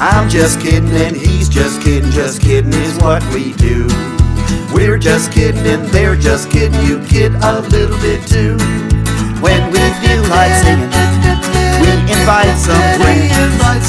[0.00, 3.84] I'm just kidding and he's just kidding, just kidding is what we do.
[4.72, 8.56] We're just kidding and they're just kidding, you kid a little bit too.
[9.44, 10.88] When we feel like singing,
[11.84, 13.28] we invite some friends.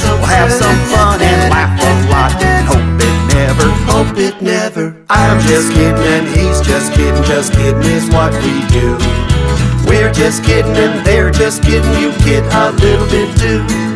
[0.04, 4.93] We'll have some fun and laugh a lot and hope it never, hope it never.
[5.09, 9.00] I'm just kidding and he's just kidding, just kidding is what we do.
[9.87, 13.90] We're just kidding and they're just kidding, you kid a little bit too.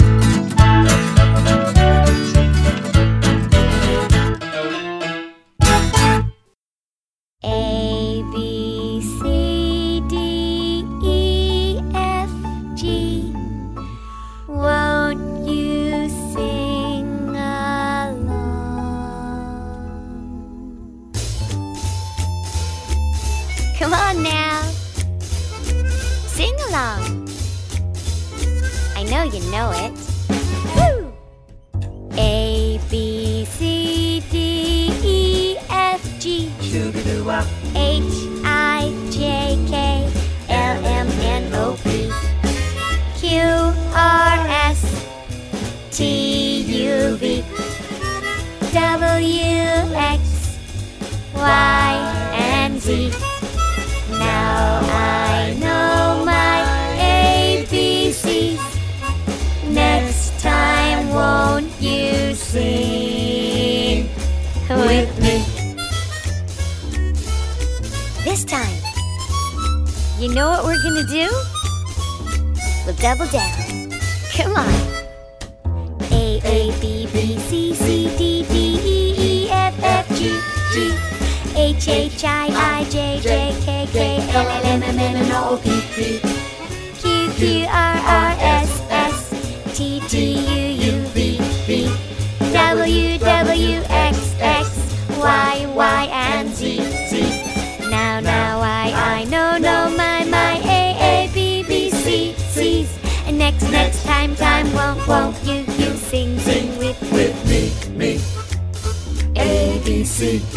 [71.15, 71.31] Do?
[72.85, 73.91] We'll double down.
[74.35, 74.75] Come on.
[76.11, 77.85] A A B B C C
[78.17, 80.19] D D E E F F G
[80.73, 80.75] G
[81.55, 83.97] H H I I J J K K
[84.33, 86.19] L L M M N O P P
[86.99, 89.15] Q Q R R S S
[89.73, 90.13] T T
[90.51, 90.54] U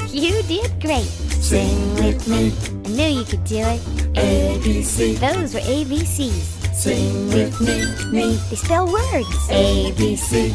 [0.09, 1.07] You did great.
[1.43, 2.53] Sing with me.
[2.85, 3.81] I knew you could do it.
[4.17, 5.15] A, B, C.
[5.15, 6.75] Those were ABCs.
[6.75, 8.37] Sing with me, me.
[8.51, 9.51] They spell words.
[9.51, 10.53] A, B, C.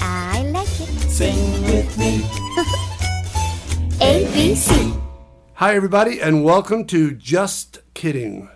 [0.00, 0.88] I like it.
[1.10, 2.24] Sing with me.
[4.00, 4.92] A, B, C.
[5.54, 8.50] Hi, everybody, and welcome to Just Kidding.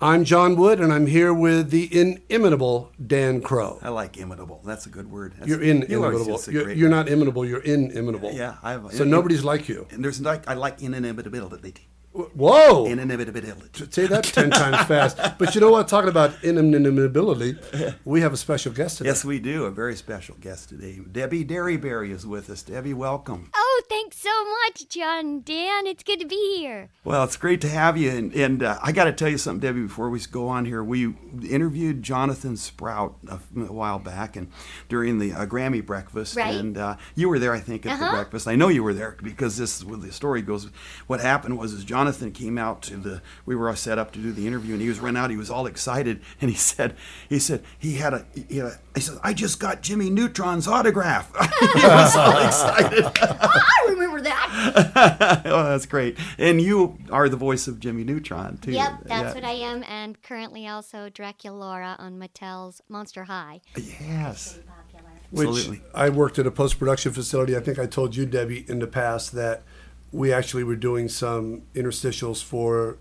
[0.00, 3.80] I'm John Wood, and I'm here with the inimitable Dan Crow.
[3.82, 4.62] I like imitable.
[4.64, 5.34] That's a good word.
[5.36, 6.24] That's, You're you always inimitable.
[6.36, 7.44] just a You're, you're not imitable.
[7.44, 8.30] You're inimitable.
[8.32, 8.92] Yeah, I have.
[8.92, 9.88] So nobody's like you.
[9.90, 11.88] And there's like I like inimitability.
[12.12, 12.86] Whoa!
[12.86, 13.90] Inimitability.
[13.90, 15.18] Say that ten times fast.
[15.38, 15.88] But you know what?
[15.88, 17.56] Talking about inimitability,
[18.04, 19.10] we have a special guest today.
[19.10, 19.64] Yes, we do.
[19.64, 21.00] A very special guest today.
[21.10, 22.62] Debbie Derryberry is with us.
[22.62, 23.50] Debbie, welcome.
[23.54, 25.86] Oh, thanks so much, John and Dan.
[25.86, 26.90] It's good to be here.
[27.04, 28.10] Well, it's great to have you.
[28.10, 30.82] And, and uh, I got to tell you something, Debbie, before we go on here.
[30.82, 31.14] We
[31.48, 34.50] interviewed Jonathan Sprout a, a while back and
[34.88, 36.36] during the uh, Grammy breakfast.
[36.36, 36.54] Right.
[36.54, 38.14] And uh, you were there, I think, at the Uh-huh.
[38.16, 38.46] breakfast.
[38.48, 40.68] I know you were there because this is where the story goes.
[41.06, 44.18] What happened was is Jonathan came out to the, we were all set up to
[44.18, 45.30] do the interview and he was running out.
[45.30, 46.20] He was all excited.
[46.40, 46.94] And he said,
[47.28, 50.68] he said, he had a, he, had a, he said, I just got Jimmy Neutron's
[50.68, 51.32] autograph.
[51.60, 53.04] he was all excited.
[53.68, 55.42] I remember that.
[55.46, 56.16] oh, that's great.
[56.38, 58.72] And you are the voice of Jimmy Neutron, too.
[58.72, 59.34] Yep, that's Yeah.
[59.34, 63.60] what I am, and currently also Draculaura on Mattel's Monster High.
[63.76, 64.58] Yes.
[65.30, 65.82] Which Absolutely.
[65.94, 67.54] I worked at a post production facility.
[67.56, 69.62] I think I told you, Debbie, in the past that
[70.10, 72.96] we actually were doing some interstitials for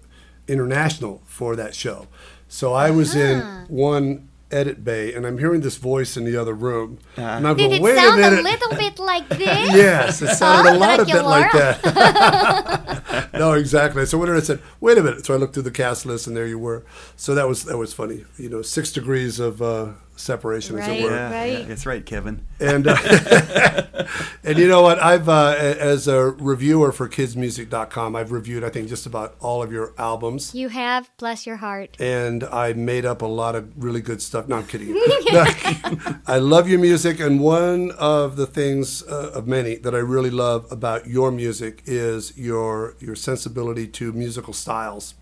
[0.48, 2.08] international for that show.
[2.50, 3.64] So I was in Ah.
[3.70, 7.64] one edit bay, and I'm hearing this voice in the other room, and I'm Did
[7.70, 9.40] going, it "Wait a sound a minute." little bit like this?
[9.74, 13.30] Yes, it sounded Oh, a lot a bit like that.
[13.34, 14.06] no, exactly.
[14.06, 16.36] So when I said, "Wait a minute," so I looked through the cast list, and
[16.36, 16.86] there you were.
[17.16, 18.26] So that was that was funny.
[18.38, 21.00] You know, six degrees of uh, separation, as Right.
[21.00, 21.10] it were.
[21.12, 21.60] Yeah, Right.
[21.60, 22.42] yeah, that's right, Kevin.
[22.60, 22.98] And uh,
[24.44, 25.00] and you know what?
[25.00, 29.72] I've uh, as a reviewer for KidzMusic.com, I've reviewed I think just about all of
[29.72, 31.96] your albums, You have, bless your heart.
[32.00, 34.48] and I made up a lot of really good stuff.
[34.48, 34.94] No, I'm kidding.
[36.28, 40.32] I love your music, and one of the things uh, of many that I really
[40.32, 45.14] love about your music is your your sensibility to musical styles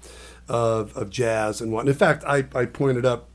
[0.48, 1.88] of, of jazz and what.
[1.88, 3.30] In fact, I, I pointed up.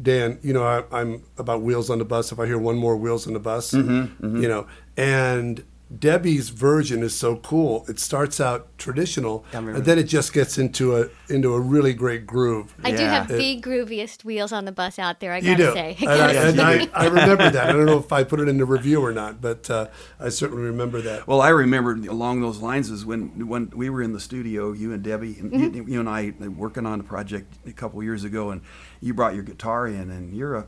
[0.00, 2.32] Dan, you know, I, I'm about wheels on the bus.
[2.32, 4.42] If I hear one more wheels on the bus, mm-hmm, mm-hmm.
[4.42, 4.66] you know,
[4.96, 5.64] and
[5.96, 7.84] Debbie's version is so cool.
[7.88, 12.26] It starts out traditional, and then it just gets into a into a really great
[12.26, 12.74] groove.
[12.82, 13.12] I do Yeah.
[13.22, 15.32] have the grooviest wheels on the bus out there.
[15.32, 15.96] I You gotta do, say.
[16.00, 17.68] and, I, and I, I remember that.
[17.68, 19.86] I don't know if I put it in the review or not, but uh,
[20.18, 21.28] I certainly remember that.
[21.28, 24.92] Well, I remember along those lines is when when we were in the studio, you
[24.92, 25.74] and Debbie, and Mm-hmm.
[25.76, 28.60] you, you and I uh, working on a project a couple years ago, and
[29.00, 30.66] you brought your guitar in, and you're a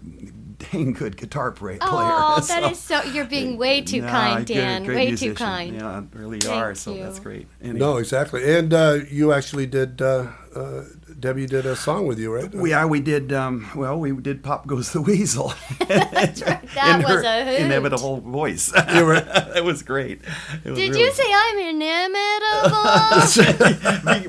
[0.72, 1.80] dang good guitar play- player.
[1.82, 3.02] Oh, so- that is so.
[3.02, 4.84] You're being way too Nah, kind, good- Dan.
[4.84, 5.34] great way musician.
[5.34, 5.74] too kind.
[5.76, 6.74] Yeah, really Thank are.
[6.74, 7.02] So you.
[7.02, 7.46] that's great.
[7.62, 7.78] Anyway.
[7.78, 8.56] No, exactly.
[8.56, 10.00] And uh, you actually did.
[10.02, 10.84] Uh, uh,
[11.18, 12.52] Debbie did a song with you, right?
[12.54, 13.32] We, yeah, we did.
[13.32, 15.52] Um, well, we did "Pop Goes the Weasel."
[15.88, 16.62] That's right.
[16.74, 17.60] That in was her a hoot.
[17.60, 18.72] inevitable voice.
[18.94, 19.20] You were-
[19.54, 20.20] that was great.
[20.64, 21.88] It was Did really- you say I'm inimitable?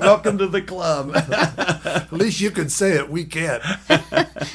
[0.00, 1.12] Welcome to the club.
[1.14, 3.08] At least you can say it.
[3.08, 3.62] We can't.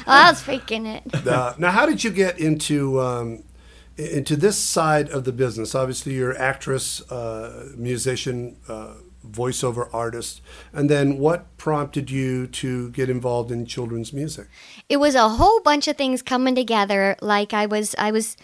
[0.06, 1.26] I was faking it.
[1.26, 3.44] Uh, now, how did you get into um,
[3.96, 5.74] into this side of the business?
[5.74, 8.94] Obviously, you're actress, uh, musician, uh,
[9.30, 10.40] voiceover artist,
[10.72, 14.48] and then what prompted you to get involved in children's music?
[14.88, 17.16] It was a whole bunch of things coming together.
[17.20, 18.36] Like I was, I was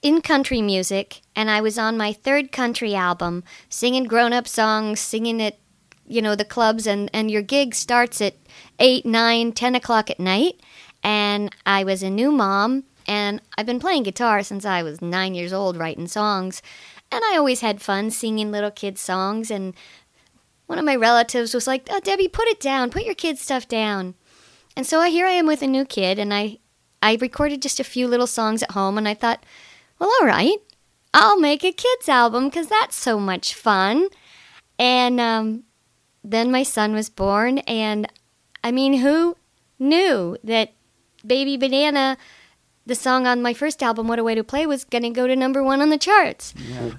[0.00, 5.42] in country music, and I was on my third country album, singing grown-up songs, singing
[5.42, 5.58] at,
[6.06, 8.34] you know, the clubs, and and your gig starts at
[8.78, 10.60] eight, nine, ten o'clock at night,
[11.02, 15.34] and I was a new mom, and I've been playing guitar since I was nine
[15.34, 16.62] years old, writing songs,
[17.10, 19.74] and I always had fun singing little kids' songs, and
[20.66, 23.66] one of my relatives was like, oh, Debbie, put it down, put your kids' stuff
[23.66, 24.14] down.
[24.76, 26.58] And so here I am with a new kid, and I,
[27.02, 29.44] I recorded just a few little songs at home, and I thought,
[29.98, 30.58] well, all right,
[31.14, 34.08] I'll make a kids album because that's so much fun.
[34.78, 35.64] And um,
[36.22, 38.06] then my son was born, and
[38.62, 39.36] I mean, who
[39.78, 40.72] knew that
[41.26, 42.16] Baby Banana,
[42.88, 45.26] the song on my first album, What a Way to Play, was going to go
[45.26, 46.54] to number one on the charts?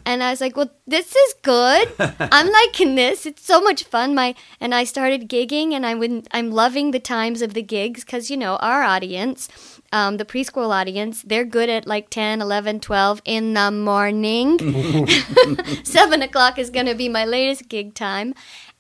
[0.06, 1.92] And I was like, well, this is good.
[2.20, 3.26] I'm liking this.
[3.26, 4.14] It's so much fun.
[4.14, 8.06] My and I started gigging, and I would, I'm loving the times of the gigs
[8.06, 9.50] because you know our audience,
[9.92, 14.60] um, the preschool audience, they're good at like 10, 11, 12 in the morning.
[15.84, 18.36] Seven o'clock is going to be my latest gig time,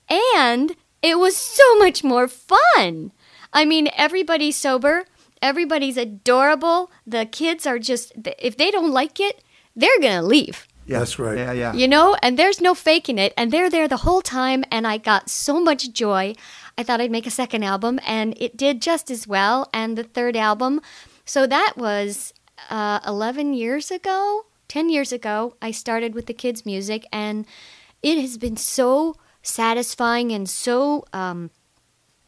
[0.09, 3.11] and it was so much more fun.
[3.51, 5.05] I mean, everybody's sober.
[5.41, 6.91] Everybody's adorable.
[7.07, 9.43] The kids are just, if they don't like it,
[9.75, 10.67] they're going to leave.
[10.85, 11.37] Yeah, That's right.
[11.37, 11.73] Yeah, yeah.
[11.73, 13.33] You know, and there's no faking it.
[13.37, 16.33] And they're there the whole time, and I got so much joy.
[16.79, 19.69] I thought I'd make a second album, and it did just as well.
[19.71, 20.81] And the third album.
[21.25, 22.33] So that was
[22.71, 25.55] uh, 11 years ago, 10 years ago.
[25.61, 27.45] I started with the kids' music, and
[28.01, 31.51] it has been so satisfying and so um,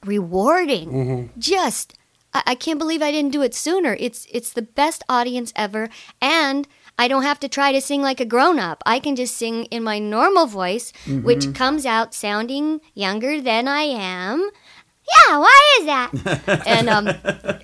[0.06, 1.32] rewarding.
[1.38, 1.98] Just.
[2.34, 3.96] I, I can't believe I didn't do it sooner.
[4.00, 5.90] It's it's the best audience ever,
[6.22, 6.68] and
[6.98, 8.84] I don't have to try to sing like a grown up.
[8.86, 13.82] I can just sing in my normal voice, which comes out sounding younger than I
[13.82, 14.50] am.
[15.28, 16.64] Yeah, why is that?
[16.68, 17.08] and um,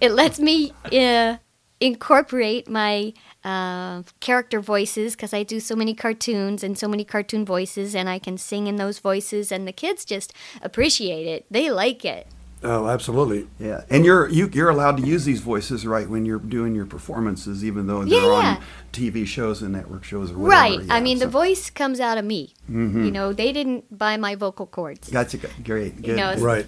[0.01, 1.37] it lets me uh,
[1.79, 7.45] incorporate my uh, character voices because I do so many cartoons and so many cartoon
[7.45, 11.45] voices, and I can sing in those voices, and the kids just appreciate it.
[11.49, 12.27] They like it.
[12.63, 13.47] Oh, absolutely.
[13.59, 16.87] Yeah, and you're you, you're allowed to use these voices right when you're doing your
[16.87, 18.55] performances, even though they're Yeah, yeah.
[18.57, 20.49] on TV shows and network shows or whatever.
[20.77, 20.83] Right.
[20.83, 21.31] Yeah, I mean, the so- Mm-hmm.
[21.37, 22.53] voice comes out of me.
[22.67, 25.09] You know, they didn't buy my vocal cords.
[25.09, 25.37] Gotcha.
[25.63, 26.01] Great.
[26.01, 26.17] Good.
[26.17, 26.65] know, Right.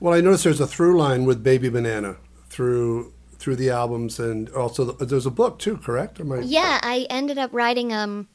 [0.00, 2.16] Well, I noticed there's a through line with Baby Banana
[2.50, 5.76] through through the albums, and also the, there's a book too.
[5.78, 6.20] Correct?
[6.20, 8.28] Am I- Yeah, I ended up writing um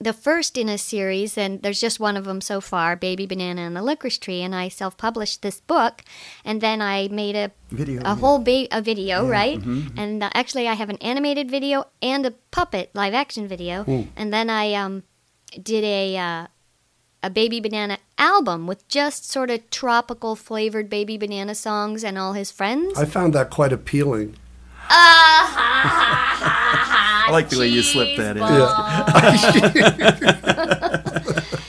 [0.00, 3.62] the first in a series, and there's just one of them so far, Baby Banana
[3.62, 6.02] and the Licorice Tree, and I self-published this book,
[6.44, 8.14] and then I made a Video, a yeah.
[8.16, 9.60] whole ba- a video, right?
[9.96, 13.84] And uh, actually, I have an animated video and a puppet live action video,
[14.16, 15.02] and then I um
[15.60, 16.16] did a.
[16.16, 16.46] Uh,
[17.20, 22.32] a baby banana album with just sort of tropical flavored baby banana songs and all
[22.34, 22.96] his friends.
[22.96, 24.36] I found that quite appealing.
[27.28, 28.36] I like the way you slipped that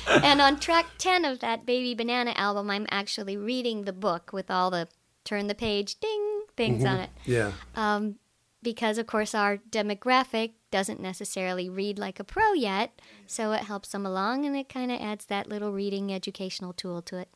[0.07, 0.23] in.
[0.23, 4.49] and on track 10 of that Baby Banana album, I'm actually reading the book with
[4.49, 4.87] all the
[5.25, 7.09] turn the page ding things on it.
[7.25, 7.51] Yeah.
[7.75, 8.15] Um,
[8.61, 13.89] because, of course, our demographic doesn't necessarily read like a pro yet, so it helps
[13.89, 17.29] them along and it kind of adds that little reading educational tool to it.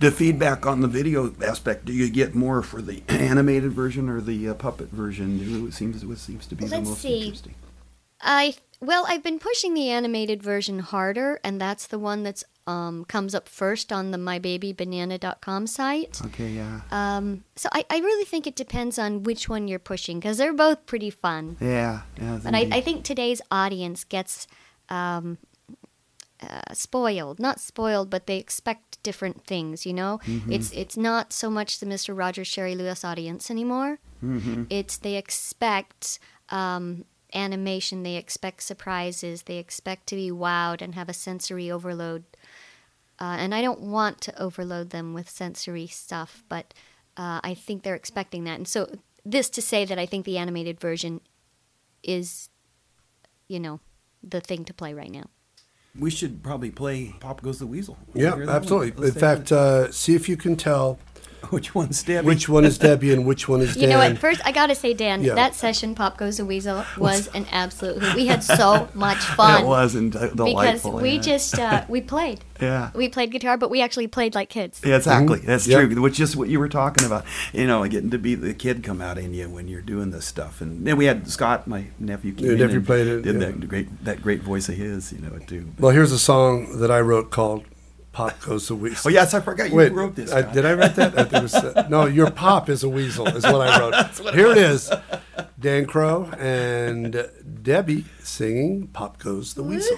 [0.00, 4.20] The feedback on the video aspect, do you get more for the animated version or
[4.20, 5.38] the uh, puppet version?
[5.38, 7.22] Who seems what seems to be the Let's most see.
[7.24, 7.54] interesting?
[8.22, 13.04] I well, I've been pushing the animated version harder, and that's the one that's um,
[13.04, 16.20] comes up first on the mybabybanana.com site.
[16.26, 16.80] Okay, yeah.
[16.90, 20.54] Um, so I, I really think it depends on which one you're pushing because they're
[20.54, 21.56] both pretty fun.
[21.60, 22.38] Yeah, yeah.
[22.42, 24.46] But I, I think today's audience gets
[24.88, 25.38] um,
[26.42, 27.38] uh, spoiled.
[27.38, 29.84] Not spoiled, but they expect different things.
[29.84, 33.98] You know, it's it's not so much the Mister Rogers Shari Lewis audience anymore.
[34.70, 36.18] It's they expect
[36.50, 38.02] um, animation.
[38.02, 39.42] They expect surprises.
[39.42, 42.24] They expect to be wowed and have a sensory overload.
[43.20, 46.72] Uh, and I don't want to overload them with sensory stuff, but
[47.16, 48.56] uh, I think they're expecting that.
[48.56, 48.88] And so,
[49.26, 51.20] this to say that I think the animated version
[52.02, 52.48] is,
[53.48, 53.80] you know,
[54.22, 55.24] the thing to play right now.
[55.98, 57.98] We should probably play Pop Goes the Weasel.
[58.14, 59.08] Yeah, Hear that absolutely.
[59.08, 61.09] In fact, uh, see if you can tell a-
[61.50, 62.26] which one's Debbie?
[62.26, 63.82] which one is Debbie and which one is Dan.
[63.82, 64.18] You know what?
[64.18, 65.34] First, I gotta say, Dan, Yeah.
[65.34, 68.14] that session, Pop Goes the Weasel, was an absolute.
[68.14, 69.64] We had so much fun.
[69.64, 71.20] It was and because we yeah.
[71.20, 72.40] just uh, we played.
[72.60, 72.90] yeah.
[72.94, 74.80] We played guitar, but we actually played like kids.
[74.84, 75.40] Yeah, exactly.
[75.40, 75.46] Mhm.
[75.46, 75.88] That's Yep.
[75.90, 76.02] true.
[76.02, 77.24] Which is what you were talking about.
[77.52, 80.26] You know, getting to be the kid come out in you when you're doing this
[80.26, 80.60] stuff.
[80.60, 83.34] And then we had Scott, my nephew, came Your in nephew and played it, Did
[83.40, 83.46] yeah.
[83.50, 85.12] that great that great voice of his.
[85.12, 85.68] You know, too.
[85.78, 87.64] Well, here's a song that I wrote called
[88.12, 90.32] "Pop Goes the Weasel." Oh yes, I forgot you Wait, wrote this.
[90.32, 91.18] I, did I write that?
[91.18, 93.78] I it was, uh, no, your pop is a weasel, is what I
[94.18, 94.34] wrote.
[94.34, 94.90] Here it is
[95.58, 97.28] Dan Crow and
[97.62, 99.96] Debbie singing Pop Goes the Weasel.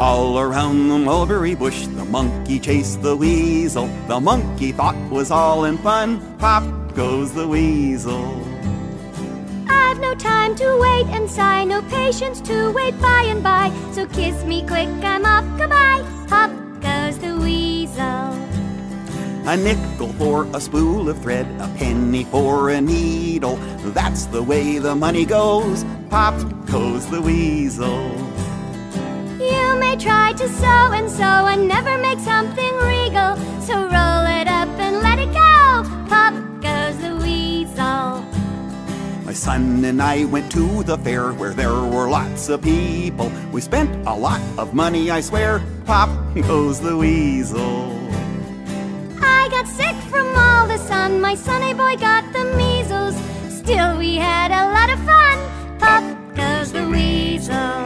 [0.00, 3.88] All around the mulberry bush, the monkey chased the weasel.
[4.06, 6.20] The monkey thought was all in fun.
[6.38, 6.62] Pop
[6.98, 8.44] goes the weasel.
[9.68, 13.70] I've no time to wait and sigh, no patience to wait by and by.
[13.92, 16.02] So kiss me quick, I'm off, goodbye.
[16.26, 16.50] Pop
[16.80, 18.32] goes the weasel.
[19.46, 23.54] A nickel for a spool of thread, a penny for a needle.
[23.98, 25.84] That's the way the money goes.
[26.10, 26.34] Pop
[26.66, 28.10] goes the weasel.
[29.38, 33.36] You may try to sew and sew and never make something regal.
[33.60, 34.17] So roll
[39.38, 43.30] son and I went to the fair where there were lots of people.
[43.52, 45.62] We spent a lot of money, I swear.
[45.86, 47.96] Pop goes the weasel.
[49.22, 51.20] I got sick from all the sun.
[51.20, 53.16] My sonny boy got the measles.
[53.48, 55.36] Still, we had a lot of fun.
[55.78, 56.04] Pop
[56.34, 57.77] goes the weasel.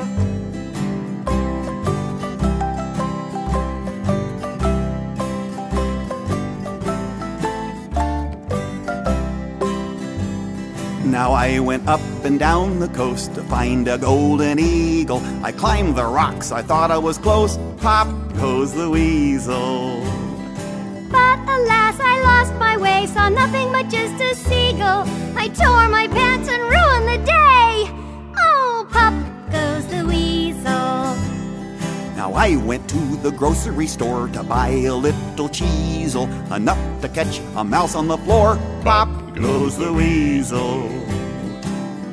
[11.23, 15.23] Now I went up and down the coast to find a golden eagle.
[15.45, 17.61] I climbed the rocks, I thought I was close.
[17.77, 20.01] Pop goes the weasel.
[21.15, 23.07] But alas, I lost my way.
[23.07, 25.05] Saw nothing but just a seagull.
[25.37, 28.02] I tore my pants and ruined the day.
[32.23, 37.41] Now I went to the grocery store to buy a little cheesel, enough to catch
[37.57, 38.61] a mouse on the floor.
[38.85, 40.89] Pop goes the weasel.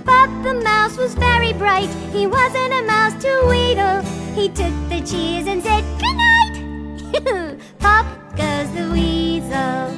[0.03, 1.89] But the mouse was very bright.
[2.11, 4.01] He wasn't a mouse to wheedle.
[4.33, 7.59] He took the cheese and said, Good night.
[7.77, 9.93] Pop goes the weasel.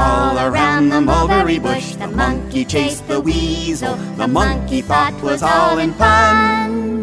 [0.00, 3.96] All around the mulberry bush, the monkey chased the weasel.
[4.16, 6.97] The monkey thought was all in fun.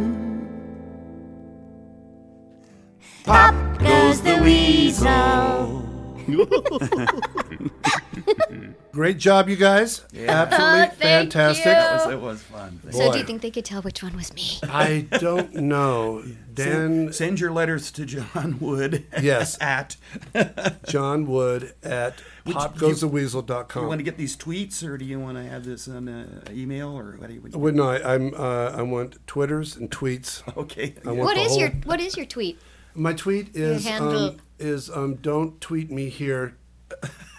[3.26, 5.82] Pop goes the weasel.
[8.92, 10.02] Great job, you guys.
[10.16, 11.66] Absolutely Oh, thank fantastic.
[11.66, 11.72] you.
[11.72, 12.80] It was, it was fun.
[12.92, 14.60] So, do you think they could tell which one was me?
[14.70, 16.24] I don't know.
[16.54, 19.06] Dan Send, send your letters to John Wood.
[19.22, 19.58] Yes.
[19.62, 19.98] at.
[20.88, 23.84] John Wood at Which- popgoestheweasel.com.
[23.84, 26.42] You want to get these tweets, or do you want to have this on uh,
[26.52, 27.42] email, or what do you?
[27.42, 28.34] What do you Well, no, I, I'm.
[28.34, 30.42] Uh, I want twitters and tweets.
[30.58, 30.96] okay.
[31.04, 32.58] I want What whole- your What is your tweet?
[32.96, 34.30] My tweet is handle.
[34.30, 36.58] um, is um, don't tweet me here,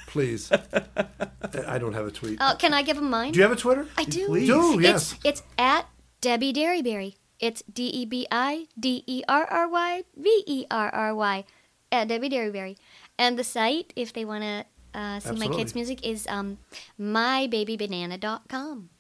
[0.07, 0.53] please.
[1.67, 2.41] I don't have a tweet.
[2.41, 3.33] Uh, can I give them mine?
[3.33, 3.87] Do you have a Twitter?
[3.97, 4.27] I do.
[4.27, 4.47] Please.
[4.49, 5.13] Do, yes.
[5.13, 5.89] It's, it's at
[6.21, 7.17] Debbie Derryberry.
[7.41, 11.45] It's D E B I D E R R Y V E R R Y
[11.93, 12.77] at Debbie Derryberry.
[13.19, 16.59] And the site, if they want to uh, see my kids' music, is um,
[17.01, 18.91] mybabybanana.com.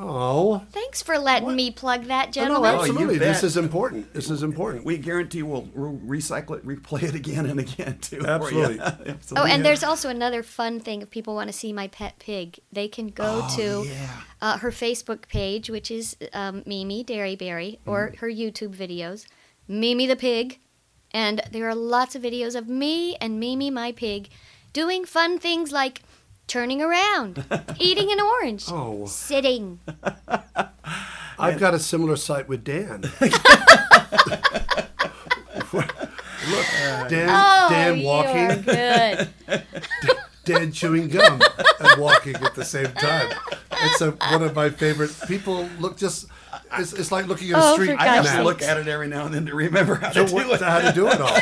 [0.00, 2.70] Oh, Thanks for letting me plug that, no, gentlemen.
[2.70, 3.18] Oh, you absolutely.
[3.18, 4.14] This is important.
[4.14, 4.84] This is important.
[4.84, 8.20] We guarantee we'll, we'll recycle it, replay it again and again too.
[8.20, 8.28] for you.
[8.28, 8.78] Absolutely.
[8.80, 9.36] Absolutely.
[9.36, 12.60] Oh, and there's also another fun thing if people want to see my pet pig.
[12.72, 14.10] They can go Oh, to yeah.
[14.40, 18.16] uh, her Facebook page, which is um, Mimi Derryberry, or Mm-hmm.
[18.18, 19.26] her YouTube videos,
[19.66, 20.60] Mimi the Pig.
[21.10, 24.28] And there are lots of videos of me and Mimi, my pig,
[24.72, 26.02] doing fun things like
[26.48, 27.44] turning around,
[27.78, 29.06] eating an orange, Oh.
[29.06, 29.78] sitting.
[31.38, 33.02] I've got a similar sight with Dan.
[36.50, 36.66] Look,
[37.08, 39.28] Dan, Oh, Dan walking, are good.
[40.44, 41.40] Dan chewing gum,
[41.78, 43.30] and walking at the same time.
[43.70, 45.14] It's a, one of my favorite.
[45.28, 46.26] People look just.
[46.78, 49.08] It's, it's like looking at a Oh, street I have to look at it every
[49.08, 50.60] now and then to remember how to to do what, it.
[50.62, 51.36] how to do it all.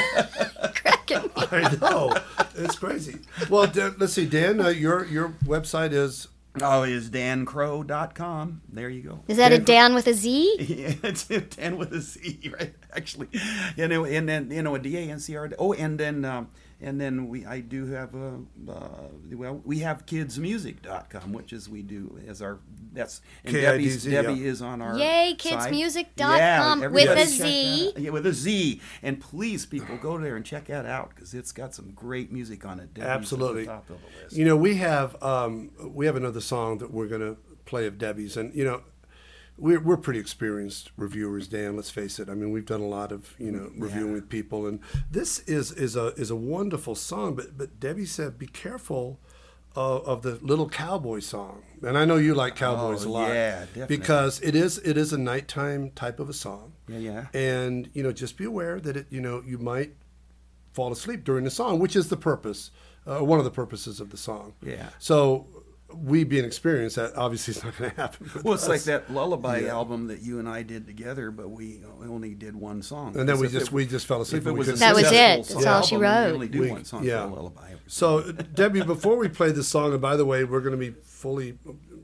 [0.77, 1.31] Cracking me.
[1.37, 2.15] I know
[2.55, 3.19] it's crazy.
[3.51, 4.61] Well, Dan, let's see, Dan.
[4.61, 6.29] Uh, your your website is
[6.63, 8.63] Oh, is dancrow.com.
[8.73, 9.21] There you go.
[9.29, 10.57] Is that a Dan- Dan with a Z?
[10.61, 12.75] Yeah, it's Dan with a Z, right?
[12.95, 13.29] Actually,
[13.77, 15.51] you know, and then you know a D A N C R.
[15.59, 16.49] Oh, and then um,
[16.81, 21.83] and then we I do have a uh, well we have kidzmusic.com, which is we
[21.83, 22.59] do as our
[22.93, 25.73] that's and Debbie's, KIDZ, Debbie is on our Yay, site.
[25.73, 27.85] kidzmusic.com Yeah, with a everybody check Z.
[27.85, 28.03] that out.
[28.03, 28.81] Yeah, with a Z.
[29.03, 32.65] And please, people, go there and check that out because it's got some great music
[32.65, 32.95] on it.
[32.95, 33.67] Debbie's at the absolutely.
[33.67, 34.37] top of the list.
[34.37, 38.37] You know, we have um, we have another song that we're gonna play of Debbie's,
[38.37, 38.83] and you know.
[39.59, 41.77] We're, we're pretty experienced reviewers, Dan.
[41.77, 42.29] Let's face it.
[42.29, 45.73] I mean, we've done a lot of you know reviewing with people, and this is
[45.73, 47.35] is a is a wonderful song.
[47.35, 49.19] But but Debbie said, be careful
[49.75, 53.29] of, of the little cowboy song, and I know you like cowboys Oh, a lot,
[53.29, 53.97] yeah, definitely.
[53.97, 56.73] because it is it is a nighttime type of a song.
[56.89, 57.27] Yeah, yeah.
[57.33, 59.95] And you know, just be aware that it you know you might
[60.75, 62.71] fall asleep during the song, which is the purpose,
[63.07, 64.53] uh, one of the purposes of the song.
[64.63, 64.91] Yeah.
[64.99, 65.47] So
[65.95, 68.31] we being experienced, that obviously is not going to happen.
[68.45, 69.69] Well, it's like that lullaby Yeah.
[69.75, 73.17] album that you and I did together, but we only did one song.
[73.17, 74.43] And then we just it- we just fell asleep.
[74.43, 75.45] If it was That was it.
[75.47, 76.27] successful That's all she wrote.
[76.29, 77.25] We only do We- one song yeah.
[77.25, 77.73] for a lullaby.
[77.87, 80.91] So Debbie, before we play this song, and by the way, we're going to be
[81.03, 81.57] fully,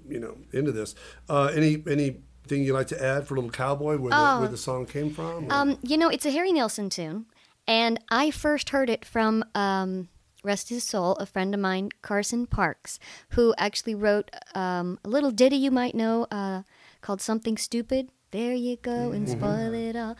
[0.08, 0.94] you know, into this.
[1.28, 4.86] Uh, any anything you'd like to add for Little Cowboy, where, the, where the song
[4.86, 5.46] came from?
[5.46, 7.26] or- Um, you know, it's a Harry Nilsson tune,
[7.66, 10.08] and I first heard it from um,
[10.42, 12.98] rest his soul, a friend of mine, Carson Parks,
[13.30, 16.62] who actually wrote um, a little ditty you might know uh,
[17.00, 20.16] called "Something Stupid." There you go and spoil it all.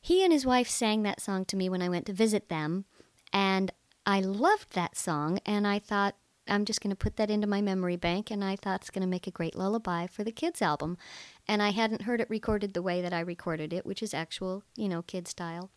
[0.00, 2.84] He and his wife sang that song to me when I went to visit them,
[3.32, 3.72] and
[4.06, 5.40] I loved that song.
[5.44, 6.14] And I thought
[6.46, 9.02] I'm just going to put that into my memory bank, and I thought it's going
[9.02, 10.96] to make a great lullaby for the kids album.
[11.48, 14.62] And I hadn't heard it recorded the way that I recorded it, which is actual,
[14.76, 15.70] you know, kid style.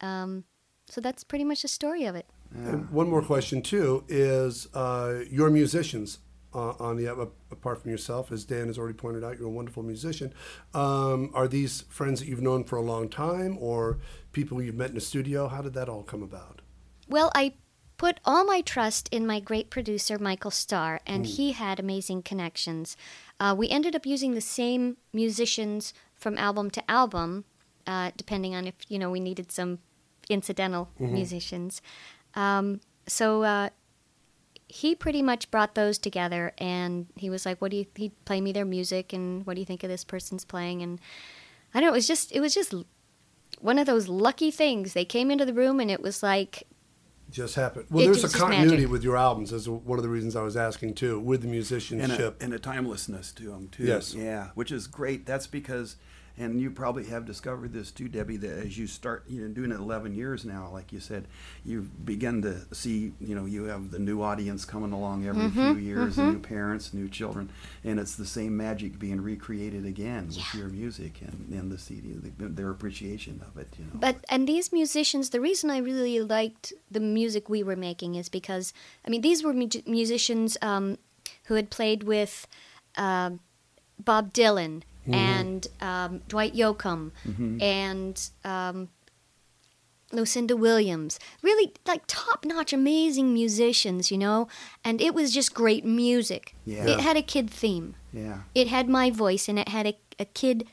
[0.00, 0.44] Um,
[0.86, 2.26] so that's pretty much the story of it.
[2.54, 6.18] And one more question too is uh, your musicians
[6.54, 9.50] uh, on the uh, apart from yourself, as Dan has already pointed out, you're a
[9.50, 10.32] wonderful musician.
[10.72, 13.98] Um, are these friends that you've known for a long time, or
[14.32, 15.48] people you've met in the studio?
[15.48, 16.60] How did that all come about?
[17.08, 17.54] Well, I
[17.96, 22.96] put all my trust in my great producer, Michael Starr, and he had amazing connections.
[23.40, 27.44] Uh, we ended up using the same musicians from album to album,
[27.86, 29.78] uh, depending on if, you know, we needed some
[30.28, 31.82] incidental musicians.
[32.36, 33.68] Um, so uh,
[34.68, 38.40] he pretty much brought those together, and he was like, "What do you?" He'd play
[38.40, 40.82] me their music, and what do you think of this person's playing?
[40.82, 41.00] And
[41.74, 41.92] I don't know.
[41.92, 42.74] It was just, it was just
[43.60, 44.92] one of those lucky things.
[44.94, 46.64] They came into the room, and it was like
[47.30, 47.86] Just happened.
[47.90, 48.90] Well, It there's a continuity magic.
[48.90, 49.52] with your albums.
[49.52, 52.40] Is one of the reasons I was asking too, with the and musicianship.
[52.40, 53.84] a, and a timelessness to them too.
[53.84, 54.14] Yes.
[54.14, 55.24] Yeah, which is great.
[55.26, 55.96] That's because,
[56.36, 58.36] and you probably have discovered this too, Debbie.
[58.36, 61.28] That as you start, you know, doing it 11 years now, like you said,
[61.64, 65.76] you've begun to see, you know, you have the new audience coming along every few
[65.76, 67.50] years, and new parents, new children,
[67.84, 72.14] and it's the same magic being recreated again with your music and, and the CD,
[72.14, 73.68] the, their appreciation of it.
[73.78, 73.92] You know.
[73.94, 78.28] But and these musicians, the reason I really liked the music we were making is
[78.28, 78.72] because
[79.06, 80.98] I mean these were mu- musicians um,
[81.44, 82.48] who had played with
[82.96, 83.30] uh,
[83.98, 87.12] Bob Dylan and um, Dwight Yoakam
[87.62, 88.88] and um,
[90.12, 91.18] Lucinda Williams.
[91.42, 94.48] Really like top notch, amazing musicians, you know.
[94.84, 96.54] And it was just great music.
[96.64, 96.86] Yeah.
[96.86, 98.42] It had a kid theme yeah.
[98.54, 100.68] it had my voice and it had a, a kid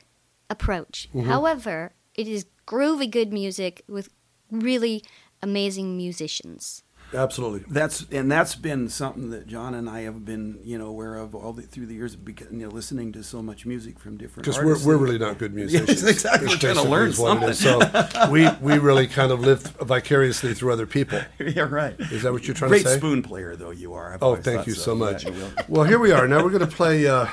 [0.48, 1.08] approach.
[1.24, 4.08] However, it is groovy good music with
[4.50, 5.04] really
[5.42, 6.84] amazing musicians.
[7.14, 7.64] Absolutely.
[7.68, 11.34] That's and that's been something that John and I have been, you know, aware of
[11.34, 14.44] all the, through the years, because, you know, listening to so much music from different
[14.46, 16.04] Because we're, we're really not good musicians.
[16.04, 16.48] exactly.
[16.48, 17.58] We're trying to learn is what it is.
[17.58, 17.80] So
[18.30, 21.20] we, we really kind of live vicariously through other people.
[21.38, 21.94] yeah, right.
[21.98, 22.94] Is that what you're trying Great to say?
[22.94, 24.14] Great spoon player, though you are.
[24.14, 25.24] I've Oh, thank you so much.
[25.24, 25.52] Yeah, you.
[25.68, 26.26] Well, here we are.
[26.26, 27.06] Now we're going to play.
[27.06, 27.26] Uh,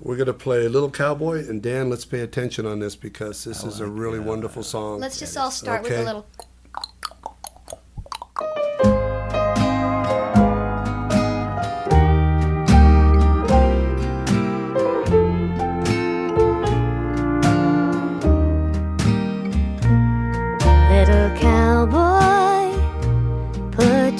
[0.00, 3.64] we're going to play Little Cowboy, and Dan, let's pay attention on this because this
[3.64, 5.00] is a really wonderful song.
[5.00, 6.04] Let's just all start with a little.
[6.04, 6.26] Little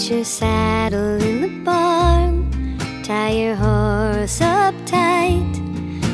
[0.08, 2.50] put your saddle in the barn,
[3.02, 5.52] tie your horse up tight,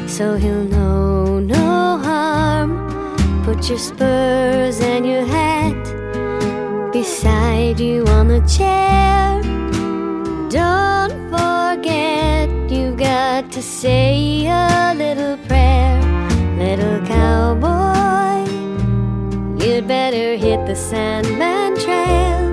[0.09, 3.45] so he'll know no harm.
[3.45, 9.41] Put your spurs and your hat beside you on the chair.
[10.51, 16.03] Don't forget, you've got to say a little prayer,
[16.59, 18.43] little cowboy.
[19.65, 22.44] You'd better hit the Sandman Trail,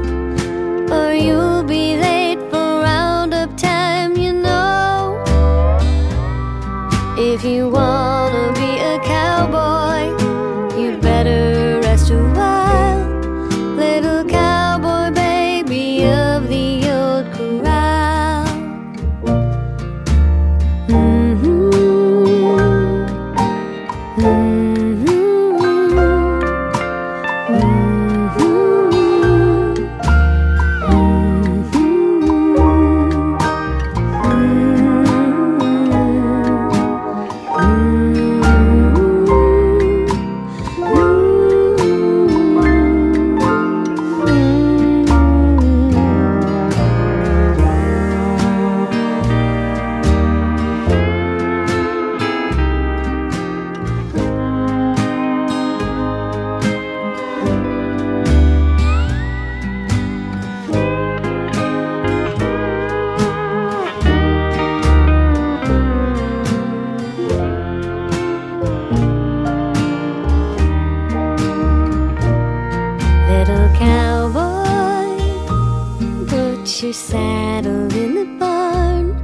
[76.92, 79.16] your saddle in the barn,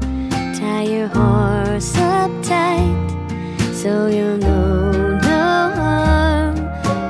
[0.58, 2.96] tie your horse up tight,
[3.74, 6.56] so you'll know no harm.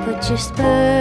[0.04, 0.97] Put your spurs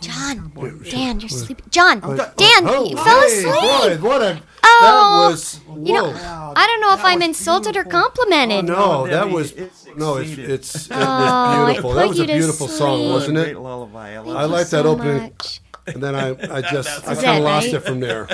[0.00, 0.52] John,
[0.90, 1.66] Dan, you're sleeping.
[1.70, 4.00] John, Dan, Oh, you fell hey, asleep.
[4.00, 6.52] boy, what a Oh, that was You know, whoa.
[6.56, 8.64] I don't know if I'm insulted or complimented.
[8.66, 10.50] no, that Debbie, was it's no, it's exceeded.
[10.50, 11.94] it's it Oh, was it beautiful.
[11.94, 13.10] put That was you a to beautiful song, sleep.
[13.10, 13.58] wasn't Great it?
[13.58, 14.18] lullaby.
[14.18, 15.22] I Thank love I you like that so opening.
[15.22, 15.60] much.
[15.86, 17.74] And then I, I just, I Is kind that of lost right?
[17.74, 18.28] it from there.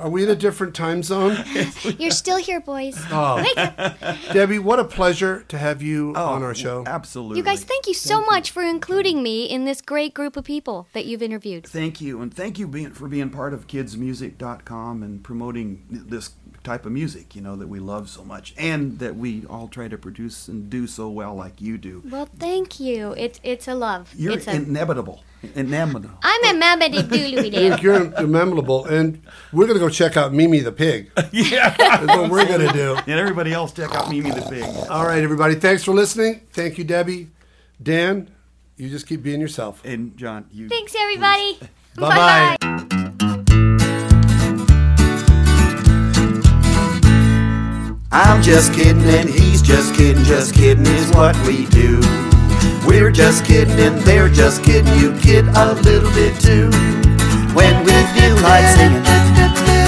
[0.00, 1.36] Are we in a different time zone?
[1.98, 2.98] You're still here, boys.
[3.12, 3.36] Oh.
[3.36, 3.98] Wake up.
[4.32, 6.84] Debbie, what a pleasure to have you Oh, on our show.
[6.86, 7.38] Absolutely.
[7.38, 10.86] You guys, thank you so much for including me in this great group of people
[10.92, 11.66] that you've interviewed.
[11.66, 16.30] Thank you, and thank you being, for being part of kidzmusic.com and promoting this
[16.62, 19.88] type of music, you know, that we love so much and that we all try
[19.88, 22.02] to produce and do so well like you do.
[22.08, 23.14] Well, thank you.
[23.16, 24.12] It's it's a love.
[24.16, 24.52] You're it's a.
[24.52, 25.22] inevitable.
[25.54, 26.10] Inevitable.
[26.22, 26.88] I'm a mamma
[27.82, 31.10] You're memorable, and we're gonna go check out Mimi the pig.
[31.32, 32.96] yeah, that's what we're gonna do.
[33.06, 34.64] And everybody else, check out Mimi the Pig.
[34.90, 35.54] All right, everybody.
[35.54, 36.42] Thanks for listening.
[36.52, 37.30] Thank you, Debbie.
[37.82, 38.30] Dan,
[38.76, 39.82] you just keep being yourself.
[39.84, 40.68] And John, you.
[40.68, 41.58] Thanks, everybody.
[41.96, 42.56] Bye bye.
[48.12, 52.00] I'm just kidding and he's just kidding, just kidding is what we do.
[52.84, 56.74] We're just kidding and they're just kidding, you kid a little bit too.
[57.54, 59.06] When we feel like singing,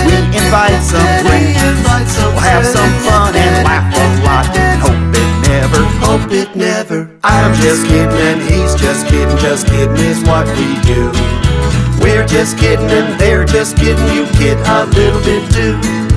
[0.06, 1.58] we invite some friends.
[2.14, 7.10] We'll have some fun and laugh a lot and hope it never, hope it never.
[7.24, 11.10] I'm just kidding and he's just kidding, just kidding is what we do.
[11.98, 16.11] We're just kidding and they're just kidding, you kid a little bit too.